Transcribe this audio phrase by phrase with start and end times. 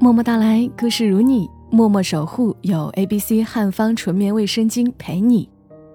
[0.00, 2.56] 默默到来，故事如你，默默守护。
[2.60, 5.50] 有 A B C 汉方纯棉卫生巾陪你，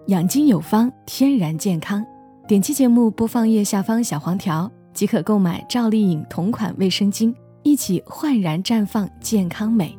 [0.07, 2.05] 养精有方，天然健康。
[2.45, 9.97] 点击节目播放页下方小黄条即可购买赵丽颖同款卫生巾，一起焕然绽放健康美。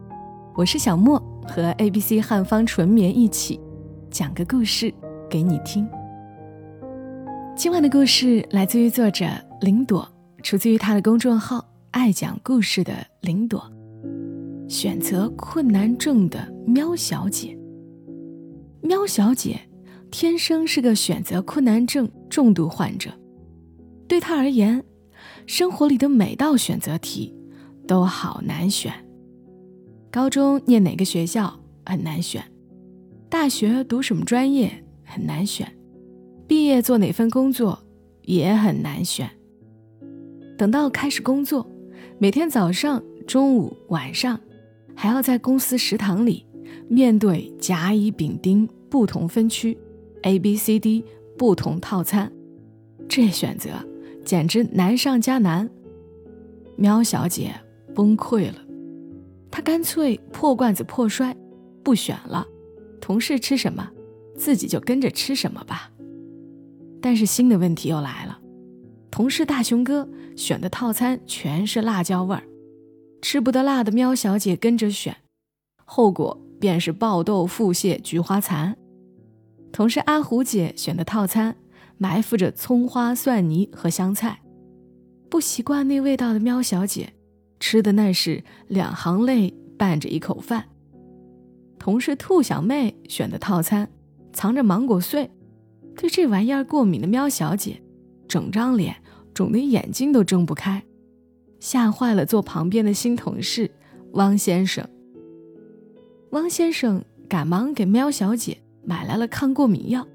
[0.54, 1.18] 我是小莫，
[1.48, 3.58] 和 A B C 汉方纯棉一起
[4.10, 4.92] 讲个故事
[5.30, 5.88] 给你听。
[7.56, 9.24] 今晚的故事来自于作者
[9.62, 10.06] 林朵，
[10.42, 12.92] 出自于他的公众号“爱讲故事的
[13.22, 13.64] 林朵”。
[14.68, 17.56] 选择困难症的喵小姐，
[18.80, 19.60] 喵小姐
[20.10, 23.10] 天生是个选择困难症重度患者。
[24.08, 24.82] 对她而言，
[25.46, 27.34] 生活里的每道选择题
[27.86, 28.92] 都好难选。
[30.10, 32.42] 高中念哪个学校很难选，
[33.28, 34.72] 大学读什么专业
[35.04, 35.70] 很难选，
[36.48, 37.78] 毕业做哪份工作
[38.22, 39.28] 也很难选。
[40.56, 41.68] 等到开始工作，
[42.18, 44.40] 每天早上、中午、晚上。
[44.96, 46.46] 还要在公司食堂里
[46.88, 49.76] 面对甲乙丙丁不同分区
[50.22, 51.04] ，A B C D
[51.36, 52.30] 不同套餐，
[53.08, 53.70] 这选择
[54.24, 55.68] 简直难上加难。
[56.76, 57.54] 喵小姐
[57.94, 58.58] 崩溃了，
[59.50, 61.36] 她干脆破罐子破摔，
[61.82, 62.46] 不选了。
[63.00, 63.90] 同事吃什么，
[64.36, 65.90] 自己就跟着吃什么吧。
[67.00, 68.38] 但是新的问题又来了，
[69.10, 72.42] 同事大熊哥选的套餐全是辣椒味儿。
[73.24, 75.16] 吃不得辣的喵小姐跟着选，
[75.86, 78.76] 后果便是爆痘、腹泻、菊花残。
[79.72, 81.56] 同事阿虎姐选的套餐
[81.96, 84.42] 埋伏着葱花、蒜泥和香菜，
[85.30, 87.14] 不习惯那味道的喵小姐
[87.58, 90.66] 吃的那是两行泪伴着一口饭。
[91.78, 93.88] 同事兔小妹选的套餐
[94.34, 95.30] 藏着芒果碎，
[95.96, 97.82] 对这玩意儿过敏的喵小姐
[98.28, 98.94] 整张脸
[99.32, 100.84] 肿得眼睛都睁不开。
[101.64, 103.70] 吓坏了坐旁边的新同事
[104.12, 104.86] 汪先生。
[106.32, 110.06] 汪先生赶忙给喵小姐买来了抗过敏药，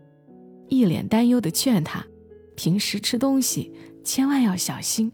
[0.67, 2.05] 一脸担忧地劝她：
[2.55, 3.73] 平时吃东西
[4.03, 5.11] 千万要小心，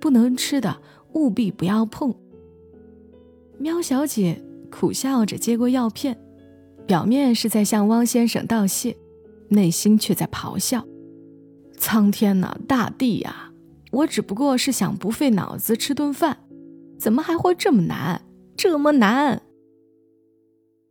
[0.00, 0.80] 不能吃的
[1.14, 2.14] 务必不要碰。
[3.58, 4.40] 喵小姐
[4.70, 6.16] 苦笑着接过药片，
[6.86, 8.96] 表面是在向汪先生道谢，
[9.48, 10.86] 内心却在咆哮：
[11.76, 13.51] 苍天呐，大地呀！
[13.92, 16.38] 我只不过是想不费脑子吃顿饭，
[16.98, 18.22] 怎么还会这么难？
[18.56, 19.42] 这么难！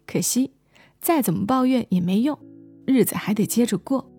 [0.05, 0.51] 可惜，
[0.99, 2.37] 再怎么抱怨也没用，
[2.85, 4.11] 日子还得接着过。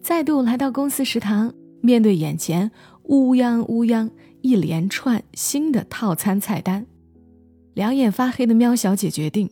[0.00, 1.52] 再度来到公司食堂，
[1.82, 2.70] 面对眼前
[3.04, 6.86] 乌泱乌泱一连串新的套餐菜单，
[7.74, 9.50] 两眼发黑的喵小姐决定，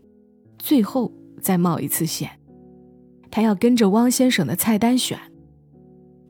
[0.59, 2.30] 最后再冒一次险。
[3.30, 5.19] 她要跟着汪先生的菜单选。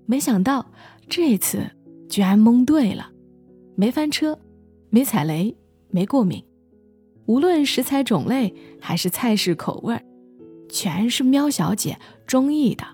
[0.06, 0.72] 没想到
[1.08, 1.77] 这次。
[2.08, 3.10] 居然蒙对了，
[3.76, 4.38] 没翻车，
[4.90, 5.54] 没踩雷，
[5.90, 6.42] 没过敏，
[7.26, 10.00] 无论食材种类还是菜式口味
[10.68, 12.84] 全是喵小姐中意的。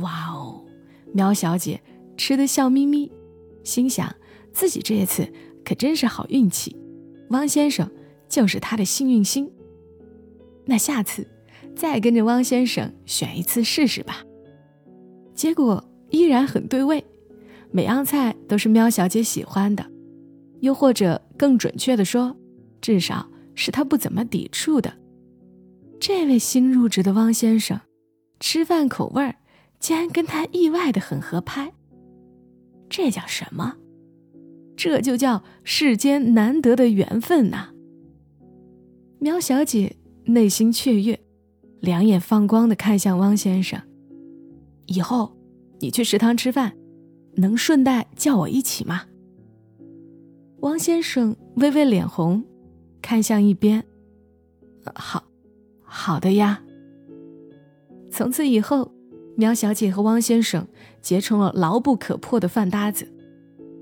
[0.00, 0.64] 哇哦，
[1.12, 1.80] 喵小姐
[2.16, 3.10] 吃的笑眯眯，
[3.64, 4.14] 心想
[4.52, 5.32] 自己这一次
[5.64, 6.76] 可真是好运气，
[7.30, 7.90] 汪先生
[8.28, 9.50] 就是她的幸运星。
[10.66, 11.26] 那下次
[11.74, 14.22] 再跟着汪先生选一次试试吧。
[15.34, 17.02] 结果依然很对味。
[17.70, 19.84] 每样菜都是喵小姐喜欢的，
[20.60, 22.36] 又或者更准确的说，
[22.80, 24.92] 至少是她不怎么抵触的。
[26.00, 27.80] 这位新入职的汪先生，
[28.40, 29.34] 吃饭口味儿
[29.80, 31.72] 竟然跟他意外的很合拍。
[32.88, 33.76] 这叫什么？
[34.76, 37.70] 这就叫世间难得的缘分呐！
[39.18, 41.18] 喵小姐内心雀跃，
[41.80, 43.82] 两眼放光的看向汪先生
[44.86, 45.36] ：“以后
[45.80, 46.72] 你去食堂吃饭。”
[47.38, 49.02] 能顺带叫我一起吗？
[50.60, 52.44] 汪先生微微脸红，
[53.00, 53.84] 看向一边。
[54.92, 55.22] 好，
[55.82, 56.60] 好的呀。
[58.10, 58.90] 从此以后，
[59.36, 60.66] 苗小姐和汪先生
[61.00, 63.06] 结成了牢不可破的饭搭子，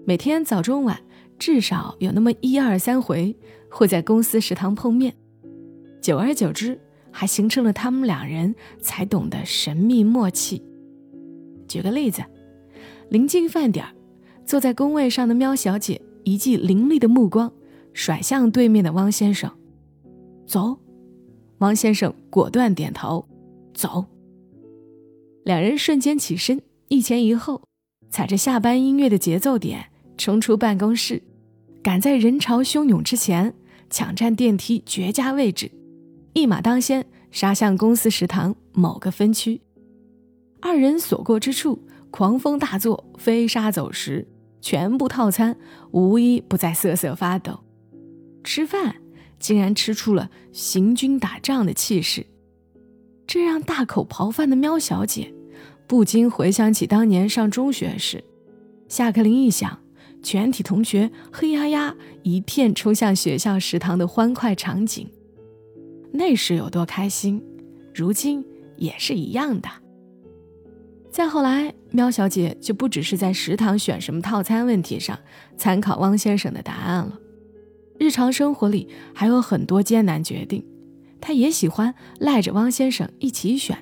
[0.04, 1.00] 每天早中晚
[1.38, 3.34] 至少有那么一二三回
[3.70, 5.14] 会在公司食堂碰面。
[6.02, 6.78] 久而久之，
[7.10, 10.62] 还形成了他们两人才懂的神秘默契。
[11.66, 12.22] 举个例子。
[13.08, 13.94] 临近饭点儿，
[14.44, 17.53] 坐在工位上的喵小姐一记凌厉的目光
[17.92, 19.50] 甩向对面的汪先生，
[20.47, 20.76] 走。
[21.58, 23.26] 汪先生果断点头，
[23.72, 24.04] 走。
[25.44, 27.62] 两人瞬间起身，一前一后，
[28.10, 29.86] 踩着下班音乐的节奏点
[30.18, 31.22] 冲出办公室，
[31.82, 33.54] 赶在人潮汹涌之前
[33.88, 35.70] 抢占电梯绝佳位置，
[36.32, 39.60] 一马当先杀向公司食堂某个分区。
[40.60, 41.78] 二人所过之处。
[42.16, 44.27] 狂风大作，飞沙走石，
[44.63, 45.54] 全部套餐
[45.91, 47.60] 无一不在瑟瑟发抖。
[48.42, 48.97] 吃饭
[49.39, 52.24] 竟然吃出了行军打仗的气势，
[53.27, 55.34] 这让大口刨饭的喵小姐
[55.86, 58.24] 不禁回想起当年上中学时，
[58.89, 59.78] 下课铃一响，
[60.22, 65.07] 全体同学黑压压一片冲向学校食堂的欢快场景。
[66.12, 67.45] 那时有多开心，
[67.95, 68.42] 如今
[68.78, 69.69] 也是一样的。
[71.16, 75.18] 再后来，喵小姐就不只是在食堂选什么套餐问题上
[75.57, 77.18] 参考汪先生的答案了，
[77.98, 80.63] 日常生活里还有很多艰难决定，
[81.18, 83.78] 她也喜欢赖着汪先生一起选。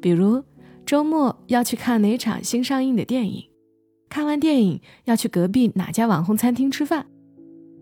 [0.00, 0.42] 比如
[0.86, 3.44] 周末要去看哪场新上映的电影，
[4.08, 7.04] 看完电影要去隔壁哪家网红餐厅吃饭，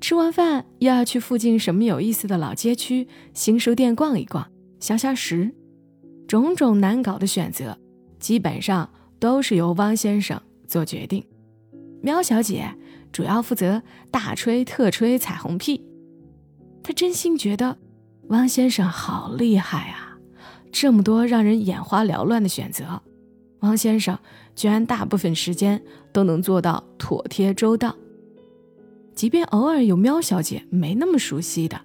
[0.00, 4.44] 吃完饭又要去附近什么有意思的老街区、新书店逛一逛、
[4.80, 5.54] 消消食，
[6.26, 7.78] 种种难搞的选择。
[8.26, 8.90] 基本上
[9.20, 11.24] 都是由汪先生做决定，
[12.02, 12.74] 喵小姐
[13.12, 13.80] 主要负责
[14.10, 15.80] 大吹特吹彩虹屁。
[16.82, 17.78] 她真心觉得
[18.30, 20.18] 汪先生好厉害啊，
[20.72, 23.00] 这么多让人眼花缭乱的选择，
[23.60, 24.18] 汪先生
[24.56, 25.80] 居然大部分时间
[26.12, 27.94] 都能做到妥帖周到。
[29.14, 31.80] 即便偶尔有喵小姐没那么熟悉的，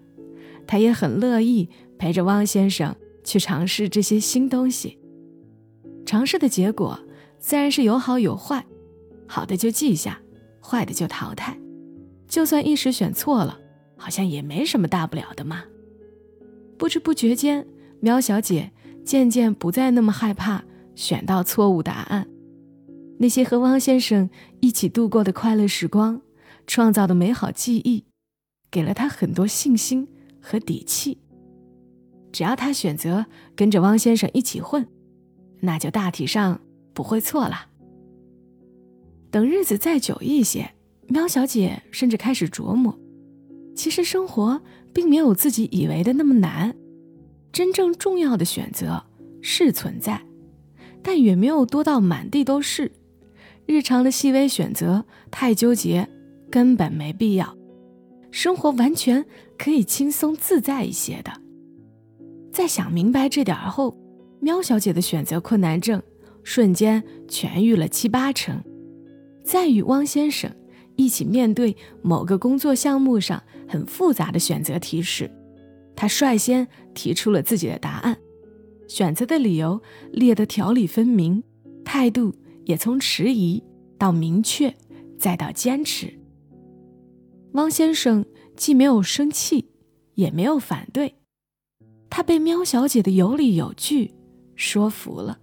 [0.65, 4.97] 她也很乐意陪着汪先生去尝试这些新东西。
[6.12, 7.00] 尝试的结果
[7.40, 8.66] 自然是有好有坏，
[9.30, 10.22] 好的就记下，
[10.62, 11.58] 坏的就淘汰。
[12.28, 13.58] 就算一时选错了，
[13.96, 15.63] 好像也没什么大不了的嘛。
[16.78, 17.66] 不知不觉间，
[18.02, 18.74] 喵小姐
[19.06, 20.66] 渐渐不再那么害怕
[20.96, 22.28] 选到错误答案。
[23.18, 24.30] 那些和汪先生
[24.60, 26.22] 一起度过的快乐时光，
[26.68, 28.04] 创造的美好记忆，
[28.69, 30.06] 给了她很多信心
[30.42, 31.19] 和底气。
[32.34, 34.86] 只要她选择跟着汪先生一起混。
[35.62, 36.60] 那就大体上
[36.94, 37.68] 不会错了。
[39.30, 40.74] 等日子再久一些，
[41.08, 43.00] 喵小姐甚至开始琢磨，
[43.75, 44.62] 其实生活
[44.94, 46.75] 并没有自己以为的那么难，
[47.54, 49.02] 真正重要的选择
[49.42, 50.22] 是存在，
[51.02, 52.92] 但远没有多到满地都是。
[53.68, 56.10] 日常的细微选择太纠结，
[56.50, 57.56] 根本没必要。
[58.31, 59.25] 生活完全
[59.58, 61.31] 可以轻松自在一些的。
[62.52, 64.00] 在想明白这点后。
[64.43, 66.01] 喵小姐的选择困难症
[66.43, 68.59] 瞬间痊愈了七八成，
[69.43, 70.51] 在与汪先生
[70.95, 75.29] 一起面对某个工作项目上很复杂的选择题时，
[75.95, 78.17] 她率先提出了自己的答案，
[78.88, 79.79] 选择的理由
[80.11, 81.43] 列得条理分明，
[81.85, 82.33] 态度
[82.65, 83.63] 也从迟疑
[83.99, 84.75] 到明确，
[85.19, 86.11] 再到坚持。
[87.51, 89.69] 汪先生既没有生气，
[90.15, 91.13] 也没有反对，
[92.09, 94.15] 他被喵小姐的有理有据。
[94.62, 95.40] 说服了。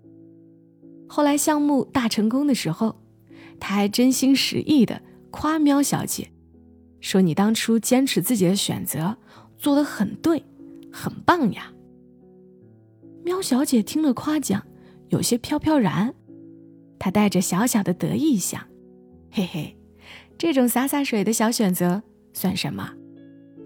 [1.08, 2.94] 后来项目大成功的时候，
[3.58, 6.30] 他还真心实意的夸喵小姐，
[7.00, 9.16] 说你当初坚持自己的选择，
[9.56, 10.44] 做的很对，
[10.92, 11.72] 很棒呀。
[13.24, 14.64] 喵小姐听了夸奖，
[15.08, 16.14] 有些飘飘然，
[16.96, 18.62] 她带着小小的得意想：
[19.32, 19.76] 嘿嘿，
[20.38, 22.00] 这种洒洒水的小选择
[22.32, 22.92] 算什么？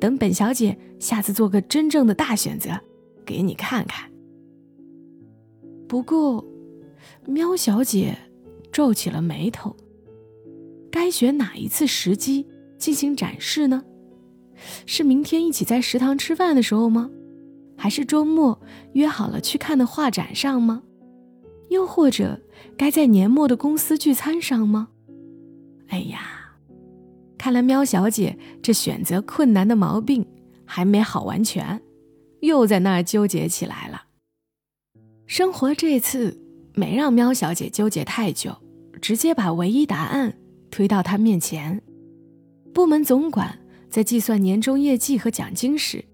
[0.01, 2.81] 等本小姐下次做个真正的大选择，
[3.27, 4.12] 给你看看。
[5.93, 6.43] 不过，
[7.27, 8.17] 喵小姐
[8.73, 9.77] 皱起了眉头。
[10.91, 12.47] 该选哪一次时机
[12.79, 13.85] 进行展示呢？
[14.87, 17.11] 是明天一起在食堂吃饭的时候吗？
[17.77, 18.59] 还是周末
[18.95, 20.83] 约好了去看的画展上吗？
[21.69, 22.41] 又或者
[22.75, 24.89] 该在年末的公司聚餐上吗？
[25.89, 26.55] 哎呀，
[27.37, 30.27] 看来喵小姐这选择困难的毛病
[30.65, 31.83] 还没好完全，
[32.41, 34.05] 又在那儿纠结起来了。
[35.35, 36.39] 生活这次
[36.75, 38.55] 没让喵小姐纠结太久，
[39.01, 40.37] 直接把唯一答案
[40.71, 41.81] 推到她面前。
[42.75, 43.59] 部门总管
[43.89, 46.05] 在计算年终业绩和奖金时，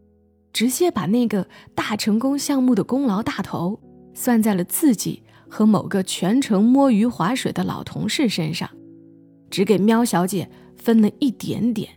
[0.53, 1.45] 直接把那个
[1.75, 3.81] 大成功项目的功劳大头
[4.15, 8.71] 算在了自己和某个全程摸鱼划水的老同事身上，
[9.51, 11.91] 只给喵小姐分了一点点。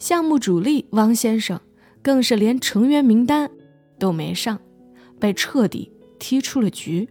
[0.00, 1.60] 项目主力汪先生
[2.02, 3.48] 更是连成员名单
[4.00, 4.58] 都没上，
[5.20, 5.92] 被彻底。
[6.24, 7.06] 踢出了局，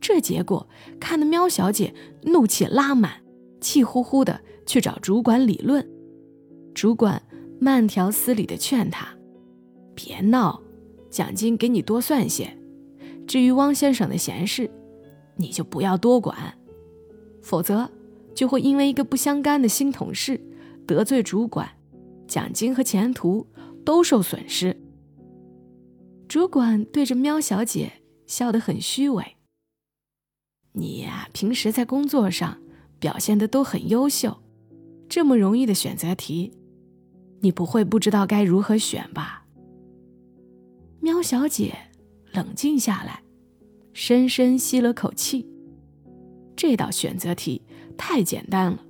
[0.00, 0.68] 这结果
[1.00, 3.14] 看得喵小姐怒气拉满，
[3.60, 5.84] 气呼呼的去找主管理论。
[6.72, 7.20] 主管
[7.58, 9.08] 慢条斯理的劝她
[9.96, 10.62] ：“别闹，
[11.10, 12.56] 奖金给你多算些。
[13.26, 14.70] 至于汪先生的闲事，
[15.34, 16.56] 你就不要多管，
[17.42, 17.90] 否则
[18.36, 20.40] 就会因为一个不相干的新同事
[20.86, 21.68] 得罪主管，
[22.28, 23.48] 奖金和前途
[23.84, 24.80] 都受损失。”
[26.28, 27.94] 主管对着喵小姐。
[28.32, 29.36] 笑得很虚伪。
[30.72, 32.56] 你呀，平时在工作上
[32.98, 34.38] 表现的都很优秀，
[35.06, 36.50] 这么容易的选择题，
[37.42, 39.44] 你不会不知道该如何选吧？
[41.00, 41.76] 喵小姐
[42.32, 43.22] 冷静下来，
[43.92, 45.46] 深深吸了口气。
[46.56, 47.60] 这道选择题
[47.98, 48.82] 太简单了，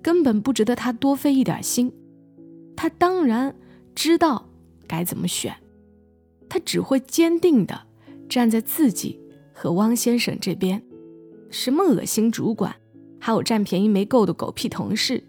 [0.00, 1.92] 根本不值得她多费一点心。
[2.74, 3.54] 她当然
[3.94, 4.48] 知道
[4.88, 5.54] 该怎么选，
[6.48, 7.85] 她只会坚定的
[8.28, 9.20] 站在自己
[9.52, 10.82] 和汪先生这边。
[11.50, 12.74] 什么恶心主管，
[13.20, 15.22] 还有占便宜没够的狗屁同事。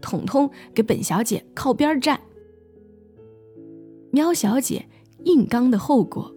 [0.00, 2.18] 统统给本小姐靠边站！
[4.10, 4.86] 喵小姐
[5.24, 6.34] 硬刚的后果，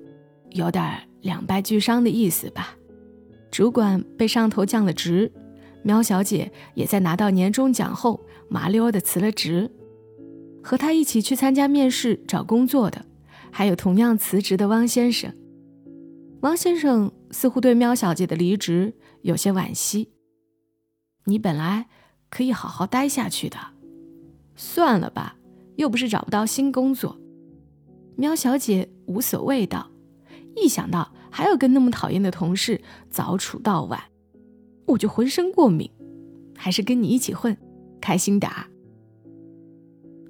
[0.51, 0.83] 有点
[1.21, 2.75] 两败俱伤的意思吧？
[3.49, 5.31] 主管被上头降了职，
[5.81, 8.19] 喵小姐也在拿到年终奖后
[8.49, 9.71] 麻溜的辞了职。
[10.61, 13.05] 和她一起去参加面试找工作的，
[13.49, 15.33] 还有同样辞职的汪先生。
[16.43, 20.13] 汪先生似乎对喵小姐的离职有些惋惜。
[21.25, 21.87] 你本来。
[22.33, 23.59] 可以好好待下去的，
[24.55, 25.35] 算了吧，
[25.75, 27.15] 又不是找不到新工作。
[28.15, 29.91] 喵小姐无所谓道，
[30.55, 32.81] 一想到还要跟那么讨厌的同事
[33.11, 34.01] 早处到晚，
[34.87, 35.87] 我就浑身过敏。
[36.57, 37.55] 还是跟你一起混，
[38.01, 38.65] 开心点儿。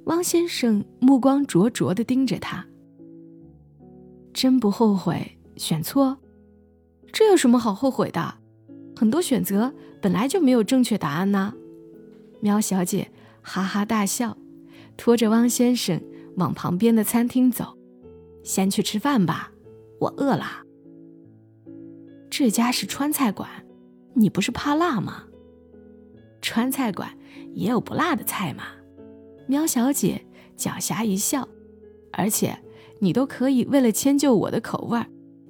[0.07, 2.65] 汪先生目光灼灼地盯着他，
[4.33, 6.17] 真不后悔选错？
[7.11, 8.35] 这有什么好后悔的？
[8.95, 11.53] 很多选择本来就没有正确答案呢。
[12.41, 14.37] 喵小姐哈哈大笑，
[14.97, 16.01] 拖着汪先生
[16.37, 17.77] 往旁边的餐厅走，
[18.43, 19.51] 先去吃饭吧，
[19.99, 20.63] 我饿了。
[22.29, 23.49] 这家是川菜馆，
[24.13, 25.25] 你不是怕辣吗？
[26.41, 27.17] 川菜馆
[27.53, 28.63] 也有不辣的菜嘛。
[29.47, 30.25] 喵小姐
[30.57, 31.47] 狡黠一笑，
[32.11, 32.57] 而且
[32.99, 34.99] 你都可以为了迁就我的口味，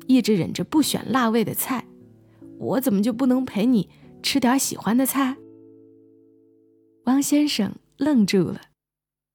[0.07, 1.85] 一直忍着不选辣味的菜，
[2.59, 3.89] 我怎么就不能陪你
[4.21, 5.37] 吃点喜欢的菜？
[7.05, 8.61] 汪先生愣住了，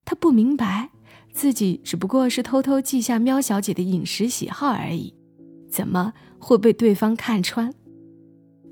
[0.04, 0.90] 他不明白，
[1.32, 5.14] 自己只不过是偷偷记下喵小姐的饮食喜好而已，
[5.70, 7.74] 怎么会被对方看穿？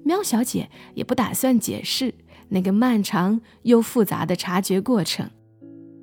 [0.03, 2.15] 喵小姐也不打算解释
[2.49, 5.31] 那个漫长又复杂的察觉过程，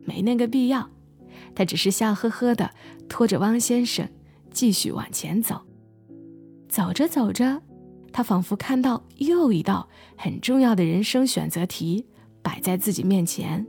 [0.05, 0.89] 没那个必要。
[1.55, 2.71] 她只是笑呵呵的
[3.07, 4.07] 拖着汪先生
[4.51, 5.61] 继续往前走。
[6.73, 7.61] 走着走着，
[8.11, 9.87] 他仿佛看到又一道
[10.17, 12.03] 很重要的人生选择题。
[12.41, 13.63] 摆在自己面前，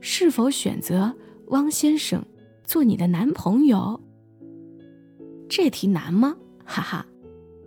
[0.00, 1.14] 是否选择
[1.46, 2.22] 汪先生
[2.62, 3.98] 做你的男朋友？
[5.48, 6.36] 这题难吗？
[6.62, 7.06] 哈哈，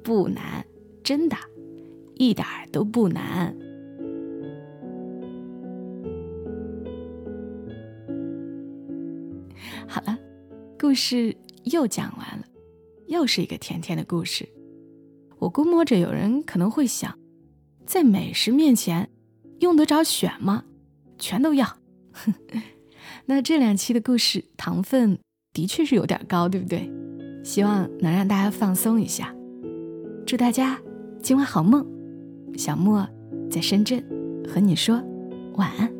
[0.03, 0.63] 不难，
[1.03, 1.35] 真的，
[2.13, 3.57] 一点儿都不难。
[9.87, 10.15] 好了，
[10.79, 12.45] 故事又讲完了，
[13.07, 14.47] 又是一个甜甜的故事。
[15.39, 17.17] 我估摸着有人可能会想，
[17.85, 19.09] 在美食面前。
[19.59, 20.65] 用得着选吗？
[21.17, 21.77] 全都要。
[23.25, 25.17] 那这两期的故事糖分
[25.51, 26.91] 的确是有点高，对不对？
[27.43, 29.33] 希望能让大家放松一下。
[30.27, 30.79] 祝大家
[31.23, 31.83] 今晚好梦。
[32.55, 33.07] 小莫
[33.49, 34.03] 在深圳
[34.47, 35.01] 和你说
[35.55, 35.96] 晚安。